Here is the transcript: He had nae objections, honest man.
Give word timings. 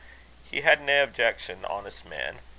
He 0.49 0.61
had 0.61 0.81
nae 0.81 0.93
objections, 1.03 1.63
honest 1.69 2.05
man. 2.07 2.39